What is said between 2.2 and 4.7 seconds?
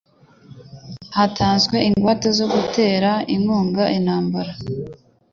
zo gutera inkunga intambara.